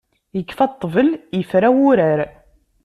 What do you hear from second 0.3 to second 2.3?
Ikfa ṭṭbel, ifra wurar.